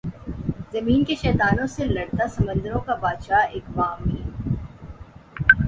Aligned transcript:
زمین 0.71 1.03
کے 1.03 1.15
شیطانوں 1.15 1.67
سے 1.67 1.85
لڑتا 1.85 2.27
سمندروں 2.27 2.79
کا 2.79 2.95
بادشاہ 2.95 3.45
ایکوامین 3.51 4.55